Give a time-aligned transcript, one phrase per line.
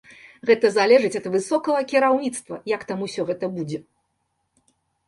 [0.49, 3.85] Гэта залежыць ад высокага кіраўніцтва, як там усё гэта будзе.